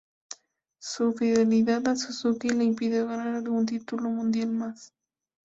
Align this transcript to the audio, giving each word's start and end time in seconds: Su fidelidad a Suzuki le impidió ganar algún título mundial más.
Su 0.79 1.13
fidelidad 1.13 1.87
a 1.87 1.95
Suzuki 1.95 2.49
le 2.49 2.63
impidió 2.63 3.05
ganar 3.05 3.35
algún 3.35 3.67
título 3.67 4.09
mundial 4.09 4.47
más. 4.49 4.95